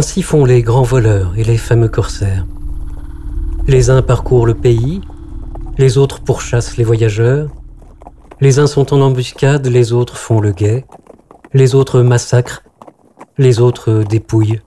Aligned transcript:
Ainsi 0.00 0.22
font 0.22 0.46
les 0.46 0.62
grands 0.62 0.82
voleurs 0.82 1.34
et 1.36 1.44
les 1.44 1.58
fameux 1.58 1.90
corsaires. 1.90 2.46
Les 3.68 3.90
uns 3.90 4.00
parcourent 4.00 4.46
le 4.46 4.54
pays, 4.54 5.02
les 5.76 5.98
autres 5.98 6.22
pourchassent 6.22 6.78
les 6.78 6.84
voyageurs, 6.84 7.50
les 8.40 8.58
uns 8.58 8.66
sont 8.66 8.94
en 8.94 9.02
embuscade, 9.02 9.66
les 9.66 9.92
autres 9.92 10.16
font 10.16 10.40
le 10.40 10.52
guet, 10.52 10.86
les 11.52 11.74
autres 11.74 12.00
massacrent, 12.00 12.62
les 13.36 13.60
autres 13.60 14.02
dépouillent. 14.08 14.62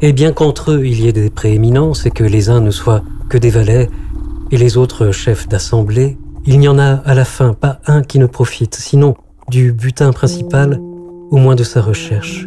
Et 0.00 0.12
bien 0.12 0.30
qu'entre 0.30 0.70
eux 0.70 0.86
il 0.86 1.00
y 1.00 1.08
ait 1.08 1.12
des 1.12 1.30
prééminences 1.30 2.06
et 2.06 2.12
que 2.12 2.22
les 2.22 2.48
uns 2.48 2.60
ne 2.60 2.70
soient 2.70 3.02
que 3.28 3.38
des 3.38 3.50
valets 3.50 3.90
et 4.52 4.56
les 4.56 4.76
autres 4.76 5.10
chefs 5.10 5.48
d'assemblée, 5.48 6.16
il 6.46 6.60
n'y 6.60 6.68
en 6.68 6.78
a 6.78 6.92
à 7.04 7.14
la 7.14 7.24
fin 7.24 7.54
pas 7.54 7.80
un 7.88 8.02
qui 8.02 8.20
ne 8.20 8.26
profite, 8.26 8.76
sinon 8.76 9.16
du 9.48 9.72
butin 9.72 10.12
principal, 10.12 10.78
au 11.32 11.38
moins 11.38 11.56
de 11.56 11.64
sa 11.64 11.82
recherche. 11.82 12.46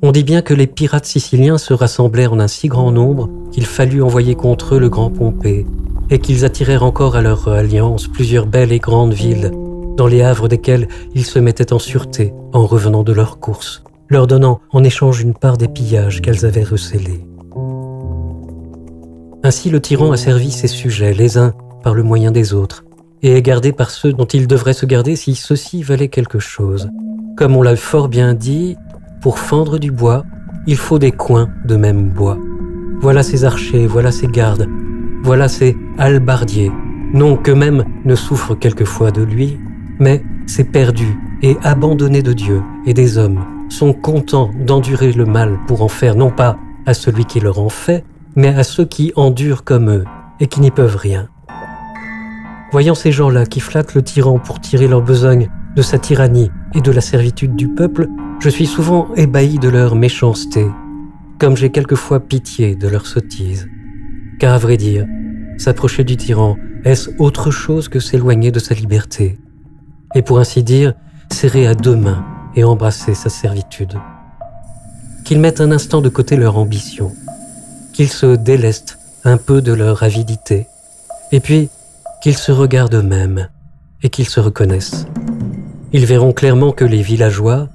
On 0.00 0.12
dit 0.12 0.22
bien 0.22 0.42
que 0.42 0.54
les 0.54 0.68
pirates 0.68 1.06
siciliens 1.06 1.58
se 1.58 1.74
rassemblèrent 1.74 2.32
en 2.32 2.38
un 2.38 2.46
si 2.46 2.68
grand 2.68 2.92
nombre 2.92 3.28
qu'il 3.50 3.66
fallut 3.66 4.02
envoyer 4.02 4.36
contre 4.36 4.76
eux 4.76 4.78
le 4.78 4.88
grand 4.88 5.10
Pompée, 5.10 5.66
et 6.08 6.20
qu'ils 6.20 6.44
attirèrent 6.44 6.84
encore 6.84 7.16
à 7.16 7.20
leur 7.20 7.48
alliance 7.48 8.06
plusieurs 8.06 8.46
belles 8.46 8.70
et 8.70 8.78
grandes 8.78 9.12
villes, 9.12 9.50
dans 9.96 10.06
les 10.06 10.22
havres 10.22 10.46
desquelles 10.46 10.86
ils 11.14 11.24
se 11.24 11.40
mettaient 11.40 11.72
en 11.72 11.80
sûreté 11.80 12.32
en 12.52 12.64
revenant 12.64 13.02
de 13.02 13.12
leur 13.12 13.40
course, 13.40 13.82
leur 14.08 14.28
donnant 14.28 14.60
en 14.70 14.84
échange 14.84 15.20
une 15.20 15.34
part 15.34 15.56
des 15.58 15.66
pillages 15.66 16.22
qu'elles 16.22 16.46
avaient 16.46 16.62
recélés. 16.62 17.26
Ainsi 19.42 19.68
le 19.68 19.80
tyran 19.80 20.12
a 20.12 20.16
servi 20.16 20.52
ses 20.52 20.68
sujets 20.68 21.12
les 21.12 21.38
uns 21.38 21.54
par 21.82 21.94
le 21.94 22.04
moyen 22.04 22.30
des 22.30 22.54
autres, 22.54 22.84
et 23.22 23.32
est 23.32 23.42
gardé 23.42 23.72
par 23.72 23.90
ceux 23.90 24.12
dont 24.12 24.26
il 24.26 24.46
devrait 24.46 24.74
se 24.74 24.86
garder 24.86 25.16
si 25.16 25.34
ceux-ci 25.34 25.82
valaient 25.82 26.08
quelque 26.08 26.38
chose. 26.38 26.88
Comme 27.36 27.56
on 27.56 27.62
l'a 27.62 27.76
fort 27.76 28.08
bien 28.08 28.34
dit, 28.34 28.76
pour 29.20 29.38
fendre 29.38 29.78
du 29.78 29.90
bois, 29.90 30.24
il 30.66 30.76
faut 30.76 30.98
des 30.98 31.12
coins 31.12 31.48
de 31.64 31.76
même 31.76 32.10
bois. 32.10 32.38
Voilà 33.00 33.22
ses 33.22 33.44
archers, 33.44 33.86
voilà 33.86 34.10
ses 34.10 34.26
gardes, 34.26 34.68
voilà 35.22 35.48
ses 35.48 35.76
halbardiers. 35.98 36.72
Non 37.12 37.36
qu'eux-mêmes 37.36 37.84
ne 38.04 38.14
souffrent 38.14 38.58
quelquefois 38.58 39.10
de 39.10 39.22
lui, 39.22 39.58
mais 39.98 40.22
ces 40.46 40.64
perdus 40.64 41.18
et 41.42 41.56
abandonnés 41.62 42.22
de 42.22 42.32
Dieu 42.32 42.62
et 42.86 42.94
des 42.94 43.18
hommes 43.18 43.44
sont 43.68 43.92
contents 43.92 44.50
d'endurer 44.58 45.12
le 45.12 45.24
mal 45.24 45.58
pour 45.66 45.82
en 45.82 45.88
faire 45.88 46.16
non 46.16 46.30
pas 46.30 46.56
à 46.86 46.94
celui 46.94 47.24
qui 47.24 47.40
leur 47.40 47.58
en 47.58 47.68
fait, 47.68 48.04
mais 48.36 48.54
à 48.54 48.62
ceux 48.62 48.84
qui 48.84 49.12
endurent 49.16 49.64
comme 49.64 49.90
eux 49.90 50.04
et 50.40 50.46
qui 50.46 50.60
n'y 50.60 50.70
peuvent 50.70 50.96
rien. 50.96 51.28
Voyant 52.72 52.94
ces 52.94 53.12
gens-là 53.12 53.46
qui 53.46 53.60
flattent 53.60 53.94
le 53.94 54.02
tyran 54.02 54.38
pour 54.38 54.60
tirer 54.60 54.88
leur 54.88 55.02
besogne 55.02 55.48
de 55.74 55.82
sa 55.82 55.98
tyrannie 55.98 56.50
et 56.74 56.80
de 56.80 56.92
la 56.92 57.00
servitude 57.00 57.56
du 57.56 57.68
peuple, 57.68 58.08
je 58.40 58.48
suis 58.48 58.66
souvent 58.66 59.08
ébahi 59.16 59.58
de 59.58 59.68
leur 59.68 59.96
méchanceté, 59.96 60.66
comme 61.38 61.56
j'ai 61.56 61.70
quelquefois 61.70 62.20
pitié 62.20 62.76
de 62.76 62.86
leur 62.86 63.06
sottise. 63.06 63.68
Car 64.38 64.54
à 64.54 64.58
vrai 64.58 64.76
dire, 64.76 65.06
s'approcher 65.56 66.04
du 66.04 66.16
tyran, 66.16 66.56
est-ce 66.84 67.10
autre 67.18 67.50
chose 67.50 67.88
que 67.88 67.98
s'éloigner 67.98 68.52
de 68.52 68.60
sa 68.60 68.74
liberté? 68.74 69.38
Et 70.14 70.22
pour 70.22 70.38
ainsi 70.38 70.62
dire, 70.62 70.94
serrer 71.32 71.66
à 71.66 71.74
deux 71.74 71.96
mains 71.96 72.24
et 72.54 72.62
embrasser 72.62 73.14
sa 73.14 73.28
servitude. 73.28 73.98
Qu'ils 75.24 75.40
mettent 75.40 75.60
un 75.60 75.72
instant 75.72 76.00
de 76.00 76.08
côté 76.08 76.36
leur 76.36 76.58
ambition, 76.58 77.12
qu'ils 77.92 78.08
se 78.08 78.36
délestent 78.36 78.98
un 79.24 79.36
peu 79.36 79.60
de 79.60 79.72
leur 79.72 80.04
avidité, 80.04 80.68
et 81.32 81.40
puis 81.40 81.68
qu'ils 82.22 82.36
se 82.36 82.52
regardent 82.52 82.94
eux-mêmes 82.94 83.48
et 84.02 84.08
qu'ils 84.08 84.28
se 84.28 84.38
reconnaissent. 84.38 85.06
Ils 85.92 86.06
verront 86.06 86.32
clairement 86.32 86.70
que 86.70 86.84
les 86.84 87.02
villageois, 87.02 87.68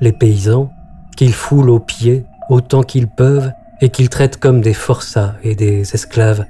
les 0.00 0.12
paysans, 0.12 0.70
qu'ils 1.16 1.32
foulent 1.32 1.70
aux 1.70 1.80
pieds 1.80 2.24
autant 2.48 2.82
qu'ils 2.82 3.08
peuvent 3.08 3.50
et 3.80 3.88
qu'ils 3.88 4.08
traitent 4.08 4.36
comme 4.36 4.60
des 4.60 4.74
forçats 4.74 5.36
et 5.42 5.54
des 5.54 5.94
esclaves, 5.94 6.44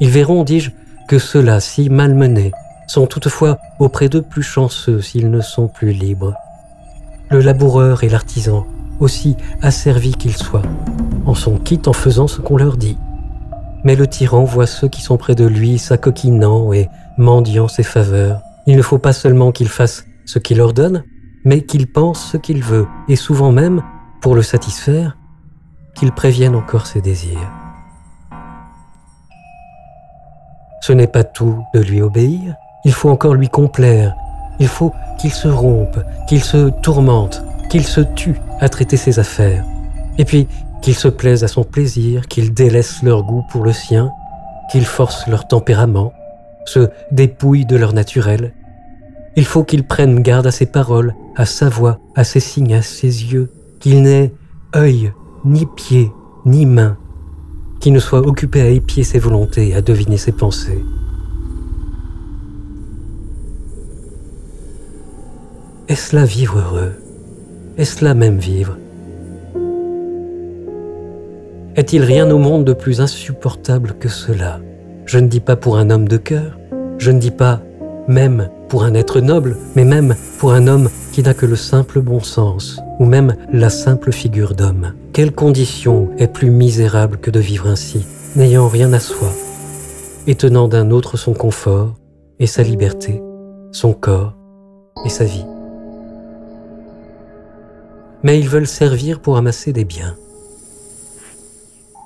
ils 0.00 0.10
verront, 0.10 0.44
dis-je, 0.44 0.70
que 1.08 1.18
ceux-là, 1.18 1.60
si 1.60 1.88
malmenés, 1.88 2.52
sont 2.86 3.06
toutefois 3.06 3.58
auprès 3.78 4.08
d'eux 4.08 4.22
plus 4.22 4.42
chanceux 4.42 5.00
s'ils 5.00 5.30
ne 5.30 5.40
sont 5.40 5.68
plus 5.68 5.92
libres. 5.92 6.34
Le 7.30 7.40
laboureur 7.40 8.04
et 8.04 8.08
l'artisan, 8.08 8.66
aussi 9.00 9.36
asservis 9.62 10.14
qu'ils 10.14 10.36
soient, 10.36 10.62
en 11.26 11.34
sont 11.34 11.56
quittes 11.56 11.88
en 11.88 11.92
faisant 11.92 12.26
ce 12.26 12.40
qu'on 12.40 12.56
leur 12.56 12.76
dit. 12.76 12.98
Mais 13.84 13.96
le 13.96 14.06
tyran 14.06 14.44
voit 14.44 14.66
ceux 14.66 14.88
qui 14.88 15.02
sont 15.02 15.16
près 15.16 15.34
de 15.34 15.44
lui 15.44 15.78
s'acoquinant 15.78 16.72
et 16.72 16.88
mendiant 17.16 17.68
ses 17.68 17.82
faveurs. 17.82 18.40
Il 18.66 18.76
ne 18.76 18.82
faut 18.82 18.98
pas 18.98 19.12
seulement 19.12 19.52
qu'il 19.52 19.68
fasse 19.68 20.04
ce 20.24 20.38
qu'il 20.38 20.60
ordonne, 20.60 21.04
mais 21.48 21.62
qu'il 21.62 21.90
pense 21.90 22.32
ce 22.32 22.36
qu'il 22.36 22.62
veut, 22.62 22.86
et 23.08 23.16
souvent 23.16 23.52
même, 23.52 23.82
pour 24.20 24.34
le 24.34 24.42
satisfaire, 24.42 25.16
qu'il 25.94 26.12
prévienne 26.12 26.54
encore 26.54 26.86
ses 26.86 27.00
désirs. 27.00 27.50
Ce 30.82 30.92
n'est 30.92 31.06
pas 31.06 31.24
tout 31.24 31.64
de 31.72 31.80
lui 31.80 32.02
obéir, 32.02 32.54
il 32.84 32.92
faut 32.92 33.08
encore 33.08 33.32
lui 33.32 33.48
complaire, 33.48 34.14
il 34.60 34.68
faut 34.68 34.92
qu'il 35.18 35.32
se 35.32 35.48
rompe, 35.48 35.98
qu'il 36.28 36.44
se 36.44 36.68
tourmente, 36.82 37.42
qu'il 37.70 37.84
se 37.84 38.02
tue 38.02 38.38
à 38.60 38.68
traiter 38.68 38.98
ses 38.98 39.18
affaires, 39.18 39.64
et 40.18 40.26
puis 40.26 40.48
qu'il 40.82 40.94
se 40.94 41.08
plaise 41.08 41.44
à 41.44 41.48
son 41.48 41.64
plaisir, 41.64 42.28
qu'il 42.28 42.52
délaisse 42.52 43.02
leur 43.02 43.22
goût 43.22 43.46
pour 43.50 43.64
le 43.64 43.72
sien, 43.72 44.12
qu'il 44.70 44.84
force 44.84 45.26
leur 45.26 45.48
tempérament, 45.48 46.12
se 46.66 46.90
dépouille 47.10 47.64
de 47.64 47.76
leur 47.76 47.94
naturel, 47.94 48.52
il 49.38 49.44
faut 49.44 49.62
qu'il 49.62 49.84
prenne 49.84 50.20
garde 50.20 50.48
à 50.48 50.50
ses 50.50 50.66
paroles, 50.66 51.14
à 51.36 51.46
sa 51.46 51.68
voix, 51.68 52.00
à 52.16 52.24
ses 52.24 52.40
signes, 52.40 52.74
à 52.74 52.82
ses 52.82 53.06
yeux, 53.06 53.48
qu'il 53.78 54.02
n'ait 54.02 54.32
œil, 54.74 55.12
ni 55.44 55.64
pied, 55.64 56.10
ni 56.44 56.66
main, 56.66 56.96
qu'il 57.78 57.92
ne 57.92 58.00
soit 58.00 58.26
occupé 58.26 58.60
à 58.60 58.68
épier 58.68 59.04
ses 59.04 59.20
volontés, 59.20 59.76
à 59.76 59.80
deviner 59.80 60.16
ses 60.16 60.32
pensées. 60.32 60.84
Est-ce 65.86 66.16
là 66.16 66.24
vivre 66.24 66.58
heureux? 66.58 66.94
Est-ce 67.76 68.04
là 68.04 68.14
même 68.14 68.38
vivre? 68.38 68.76
Est-il 71.76 72.02
rien 72.02 72.28
au 72.32 72.38
monde 72.38 72.64
de 72.64 72.72
plus 72.72 73.00
insupportable 73.00 73.94
que 74.00 74.08
cela? 74.08 74.58
Je 75.06 75.20
ne 75.20 75.28
dis 75.28 75.38
pas 75.38 75.54
pour 75.54 75.78
un 75.78 75.90
homme 75.90 76.08
de 76.08 76.16
cœur, 76.16 76.58
je 76.98 77.12
ne 77.12 77.20
dis 77.20 77.30
pas 77.30 77.62
même 78.08 78.48
pour 78.68 78.82
un 78.82 78.94
être 78.94 79.20
noble, 79.20 79.56
mais 79.76 79.84
même 79.84 80.16
pour 80.38 80.52
un 80.52 80.66
homme 80.66 80.88
qui 81.12 81.22
n'a 81.22 81.34
que 81.34 81.46
le 81.46 81.56
simple 81.56 82.00
bon 82.00 82.20
sens, 82.20 82.80
ou 82.98 83.04
même 83.04 83.36
la 83.52 83.70
simple 83.70 84.12
figure 84.12 84.54
d'homme. 84.54 84.94
Quelle 85.12 85.32
condition 85.32 86.08
est 86.18 86.32
plus 86.32 86.50
misérable 86.50 87.18
que 87.18 87.30
de 87.30 87.38
vivre 87.38 87.68
ainsi, 87.68 88.04
n'ayant 88.34 88.68
rien 88.68 88.92
à 88.92 88.98
soi, 88.98 89.28
et 90.26 90.34
tenant 90.34 90.68
d'un 90.68 90.90
autre 90.90 91.16
son 91.16 91.34
confort 91.34 91.94
et 92.38 92.46
sa 92.46 92.62
liberté, 92.62 93.22
son 93.72 93.92
corps 93.92 94.34
et 95.04 95.10
sa 95.10 95.24
vie. 95.24 95.44
Mais 98.22 98.38
ils 98.38 98.48
veulent 98.48 98.66
servir 98.66 99.20
pour 99.20 99.36
amasser 99.36 99.72
des 99.72 99.84
biens, 99.84 100.16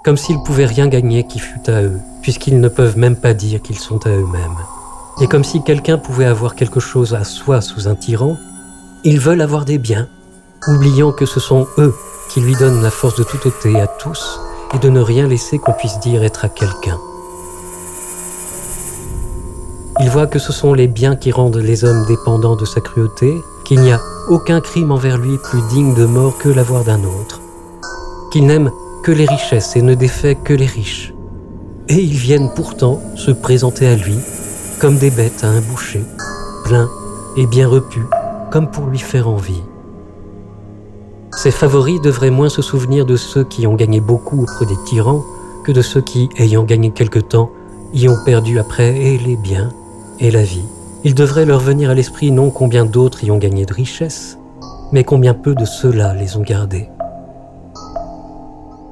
comme 0.04 0.16
s'ils 0.16 0.42
pouvaient 0.42 0.66
rien 0.66 0.88
gagner 0.88 1.24
qui 1.26 1.38
fût 1.38 1.70
à 1.70 1.82
eux, 1.82 1.98
puisqu'ils 2.22 2.60
ne 2.60 2.68
peuvent 2.68 2.98
même 2.98 3.16
pas 3.16 3.34
dire 3.34 3.62
qu'ils 3.62 3.78
sont 3.78 4.04
à 4.06 4.10
eux-mêmes. 4.10 4.81
Et 5.22 5.28
comme 5.28 5.44
si 5.44 5.62
quelqu'un 5.62 5.98
pouvait 5.98 6.24
avoir 6.24 6.56
quelque 6.56 6.80
chose 6.80 7.14
à 7.14 7.22
soi 7.22 7.60
sous 7.60 7.86
un 7.86 7.94
tyran, 7.94 8.36
ils 9.04 9.20
veulent 9.20 9.40
avoir 9.40 9.64
des 9.64 9.78
biens, 9.78 10.08
oubliant 10.66 11.12
que 11.12 11.26
ce 11.26 11.38
sont 11.38 11.68
eux 11.78 11.94
qui 12.28 12.40
lui 12.40 12.56
donnent 12.56 12.82
la 12.82 12.90
force 12.90 13.14
de 13.14 13.22
tout 13.22 13.46
ôter 13.46 13.80
à 13.80 13.86
tous 13.86 14.40
et 14.74 14.80
de 14.80 14.88
ne 14.88 15.00
rien 15.00 15.28
laisser 15.28 15.60
qu'on 15.60 15.74
puisse 15.74 16.00
dire 16.00 16.24
être 16.24 16.44
à 16.44 16.48
quelqu'un. 16.48 16.98
Ils 20.00 20.10
voient 20.10 20.26
que 20.26 20.40
ce 20.40 20.52
sont 20.52 20.74
les 20.74 20.88
biens 20.88 21.14
qui 21.14 21.30
rendent 21.30 21.56
les 21.56 21.84
hommes 21.84 22.04
dépendants 22.06 22.56
de 22.56 22.64
sa 22.64 22.80
cruauté, 22.80 23.40
qu'il 23.64 23.80
n'y 23.80 23.92
a 23.92 24.00
aucun 24.28 24.60
crime 24.60 24.90
envers 24.90 25.18
lui 25.18 25.38
plus 25.38 25.62
digne 25.68 25.94
de 25.94 26.04
mort 26.04 26.36
que 26.38 26.48
l'avoir 26.48 26.82
d'un 26.82 27.04
autre, 27.04 27.40
qu'il 28.32 28.46
n'aime 28.46 28.72
que 29.04 29.12
les 29.12 29.26
richesses 29.26 29.76
et 29.76 29.82
ne 29.82 29.94
défait 29.94 30.34
que 30.34 30.52
les 30.52 30.66
riches. 30.66 31.14
Et 31.86 32.00
ils 32.00 32.16
viennent 32.16 32.50
pourtant 32.56 33.00
se 33.14 33.30
présenter 33.30 33.86
à 33.86 33.94
lui 33.94 34.18
comme 34.82 34.98
des 34.98 35.12
bêtes 35.12 35.44
à 35.44 35.46
un 35.46 35.60
boucher, 35.60 36.02
pleins 36.64 36.90
et 37.36 37.46
bien 37.46 37.68
repus, 37.68 38.04
comme 38.50 38.68
pour 38.68 38.86
lui 38.86 38.98
faire 38.98 39.28
envie. 39.28 39.62
Ses 41.30 41.52
favoris 41.52 42.00
devraient 42.00 42.30
moins 42.30 42.48
se 42.48 42.62
souvenir 42.62 43.06
de 43.06 43.14
ceux 43.14 43.44
qui 43.44 43.68
ont 43.68 43.76
gagné 43.76 44.00
beaucoup 44.00 44.42
auprès 44.42 44.66
des 44.66 44.76
tyrans 44.84 45.22
que 45.64 45.70
de 45.70 45.82
ceux 45.82 46.00
qui, 46.00 46.30
ayant 46.36 46.64
gagné 46.64 46.90
quelque 46.90 47.20
temps, 47.20 47.52
y 47.94 48.08
ont 48.08 48.16
perdu 48.24 48.58
après 48.58 48.96
et 48.96 49.18
les 49.18 49.36
biens 49.36 49.68
et 50.18 50.32
la 50.32 50.42
vie. 50.42 50.66
Il 51.04 51.14
devrait 51.14 51.46
leur 51.46 51.60
venir 51.60 51.90
à 51.90 51.94
l'esprit 51.94 52.32
non 52.32 52.50
combien 52.50 52.84
d'autres 52.84 53.22
y 53.22 53.30
ont 53.30 53.38
gagné 53.38 53.64
de 53.64 53.72
richesses, 53.72 54.36
mais 54.90 55.04
combien 55.04 55.32
peu 55.32 55.54
de 55.54 55.64
ceux-là 55.64 56.12
les 56.12 56.36
ont 56.36 56.42
gardés. 56.42 56.88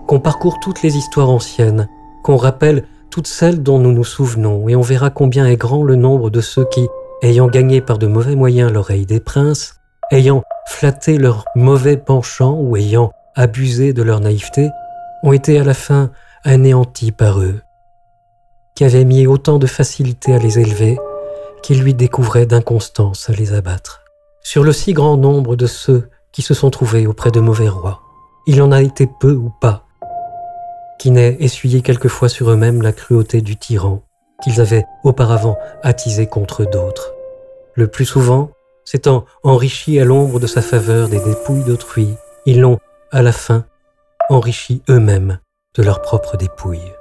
Qu'on 0.07 0.21
parcourt 0.21 0.61
toutes 0.63 0.83
les 0.83 0.97
histoires 0.97 1.31
anciennes, 1.31 1.89
qu'on 2.23 2.37
rappelle 2.37 2.85
toutes 3.11 3.27
celles 3.27 3.63
dont 3.63 3.79
nous 3.79 3.93
nous 3.93 4.05
souvenons, 4.05 4.69
et 4.69 4.77
on 4.77 4.81
verra 4.81 5.11
combien 5.11 5.47
est 5.47 5.57
grand 5.57 5.83
le 5.83 5.97
nombre 5.97 6.31
de 6.31 6.41
ceux 6.41 6.65
qui, 6.65 6.89
ayant 7.23 7.49
gagné 7.49 7.81
par 7.81 7.99
de 7.99 8.07
mauvais 8.07 8.37
moyens 8.37 8.73
l'oreille 8.73 9.07
des 9.07 9.21
princes, 9.21 9.75
ayant 10.13 10.43
flatté 10.69 11.19
leur 11.19 11.45
mauvais 11.57 11.97
penchant 11.97 12.55
ou 12.55 12.77
ayant 12.77 13.11
abusés 13.35 13.93
de 13.93 14.03
leur 14.03 14.21
naïveté, 14.21 14.69
ont 15.23 15.33
été 15.33 15.59
à 15.59 15.65
la 15.65 15.75
fin 15.75 16.11
anéantis 16.45 17.13
par 17.13 17.41
eux, 17.41 17.61
qui 18.75 18.85
avaient 18.85 19.05
mis 19.05 19.27
autant 19.27 19.59
de 19.59 19.67
facilité 19.67 20.33
à 20.33 20.39
les 20.39 20.59
élever 20.59 20.99
qu'ils 21.63 21.83
lui 21.83 21.95
découvraient 21.95 22.47
d'inconstance 22.47 23.29
à 23.29 23.33
les 23.33 23.53
abattre. 23.53 24.03
Sur 24.43 24.65
le 24.65 24.73
si 24.73 24.95
grand 24.95 25.17
nombre 25.17 25.57
de 25.57 25.67
ceux 25.67 26.09
qui 26.33 26.43
se 26.43 26.55
sont 26.55 26.71
trouvés 26.71 27.07
auprès 27.07 27.31
de 27.31 27.41
mauvais 27.41 27.69
rois, 27.69 28.01
il 28.47 28.63
en 28.63 28.73
a 28.73 28.81
été 28.83 29.07
peu 29.21 29.33
ou 29.33 29.53
pas 29.61 29.85
qui 31.01 31.11
n'aient 31.11 31.39
essuyé 31.41 31.81
quelquefois 31.81 32.29
sur 32.29 32.51
eux-mêmes 32.51 32.83
la 32.83 32.93
cruauté 32.93 33.41
du 33.41 33.57
tyran 33.57 34.03
qu'ils 34.43 34.61
avaient 34.61 34.85
auparavant 35.03 35.59
attisé 35.83 36.27
contre 36.27 36.67
d'autres. 36.67 37.15
Le 37.75 37.87
plus 37.87 38.05
souvent, 38.05 38.51
s'étant 38.85 39.25
enrichis 39.43 39.99
à 39.99 40.05
l'ombre 40.05 40.39
de 40.41 40.47
sa 40.47 40.61
faveur 40.61 41.09
des 41.09 41.19
dépouilles 41.21 41.65
d'autrui, 41.65 42.09
ils 42.45 42.61
l'ont, 42.61 42.79
à 43.13 43.23
la 43.23 43.33
fin, 43.33 43.65
enrichi 44.29 44.83
eux-mêmes 44.91 45.39
de 45.75 45.83
leurs 45.83 46.03
propres 46.03 46.37
dépouilles. 46.37 46.93